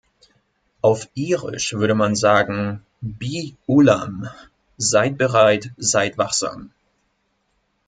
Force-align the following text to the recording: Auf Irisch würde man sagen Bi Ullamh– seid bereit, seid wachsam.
Auf 0.81 1.07
Irisch 1.13 1.73
würde 1.73 1.93
man 1.93 2.15
sagen 2.15 2.83
Bi 3.01 3.55
Ullamh– 3.67 4.27
seid 4.77 5.15
bereit, 5.19 5.69
seid 5.77 6.17
wachsam. 6.17 6.71